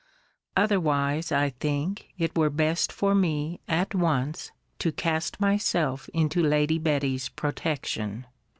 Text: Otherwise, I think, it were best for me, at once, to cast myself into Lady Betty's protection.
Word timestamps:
Otherwise, 0.57 1.31
I 1.31 1.51
think, 1.51 2.07
it 2.17 2.35
were 2.35 2.49
best 2.49 2.91
for 2.91 3.13
me, 3.13 3.59
at 3.67 3.93
once, 3.93 4.51
to 4.79 4.91
cast 4.91 5.39
myself 5.39 6.09
into 6.11 6.41
Lady 6.41 6.79
Betty's 6.79 7.29
protection. 7.29 8.25